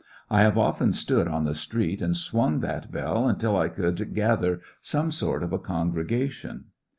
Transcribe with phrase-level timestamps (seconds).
[0.31, 4.59] I have often stood on the street and swung that bell until I could gather
[4.81, 6.63] some sort of a congregation.